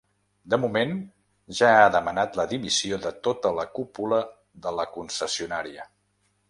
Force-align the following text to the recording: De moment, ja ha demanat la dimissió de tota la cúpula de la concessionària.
De 0.53 0.57
moment, 0.61 0.93
ja 1.59 1.69
ha 1.81 1.91
demanat 1.97 2.39
la 2.41 2.47
dimissió 2.55 2.99
de 3.07 3.13
tota 3.29 3.55
la 3.61 3.67
cúpula 3.77 4.23
de 4.67 4.77
la 4.81 4.91
concessionària. 4.99 5.89